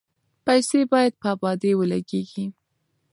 [0.45, 2.45] پیسې باید په ابادۍ ولګیږي.